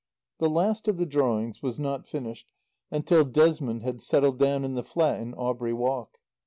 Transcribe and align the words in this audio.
The 0.39 0.49
last 0.49 0.87
of 0.87 0.97
the 0.97 1.05
drawings 1.05 1.61
was 1.61 1.77
not 1.77 2.07
finished 2.07 2.51
until 2.89 3.23
Desmond 3.23 3.83
had 3.83 4.01
settled 4.01 4.39
down 4.39 4.65
in 4.65 4.73
the 4.73 4.81
flat 4.81 5.21
in 5.21 5.35
Aubrey 5.35 5.73
Walk. 5.73 6.17